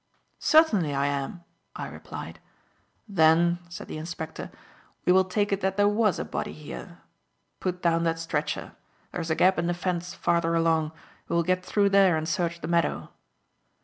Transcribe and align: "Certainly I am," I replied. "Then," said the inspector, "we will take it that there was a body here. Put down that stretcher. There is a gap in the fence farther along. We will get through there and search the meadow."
"Certainly 0.39 0.95
I 0.95 1.05
am," 1.05 1.43
I 1.75 1.87
replied. 1.87 2.39
"Then," 3.07 3.59
said 3.69 3.87
the 3.87 3.99
inspector, 3.99 4.49
"we 5.05 5.13
will 5.13 5.25
take 5.25 5.51
it 5.51 5.61
that 5.61 5.77
there 5.77 5.87
was 5.87 6.17
a 6.17 6.25
body 6.25 6.53
here. 6.53 7.01
Put 7.59 7.83
down 7.83 8.01
that 8.05 8.17
stretcher. 8.17 8.71
There 9.11 9.21
is 9.21 9.29
a 9.29 9.35
gap 9.35 9.59
in 9.59 9.67
the 9.67 9.75
fence 9.75 10.15
farther 10.15 10.55
along. 10.55 10.91
We 11.27 11.35
will 11.35 11.43
get 11.43 11.63
through 11.63 11.89
there 11.89 12.17
and 12.17 12.27
search 12.27 12.61
the 12.61 12.67
meadow." 12.67 13.11